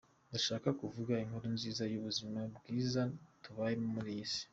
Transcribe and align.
Ndashaka 0.29 0.69
kuvuga 0.79 1.13
inkuru 1.23 1.47
nziza 1.55 1.83
y’ubuzima 1.91 2.39
bwiza 2.57 3.01
tubayemo 3.43 3.87
muri 3.95 4.09
iyi 4.15 4.25
minsi. 4.29 4.41